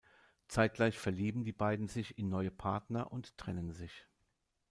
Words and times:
Zeitgleich 0.47 0.97
verlieben 0.97 1.43
die 1.45 1.51
beiden 1.53 1.87
sich 1.87 2.17
in 2.17 2.27
neue 2.27 2.49
Partner 2.49 3.11
und 3.11 3.37
trennen 3.37 3.71
sich. 3.71 4.07